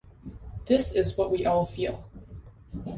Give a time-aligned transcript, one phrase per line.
[0.65, 2.09] This is what we all feel.